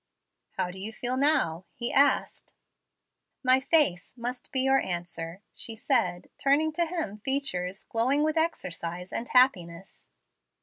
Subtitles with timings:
[0.57, 2.55] "How do you feel now?" he asked.
[3.43, 9.11] "My face must be your answer," she said, turning to him features glowing with exercise
[9.13, 10.09] and happiness.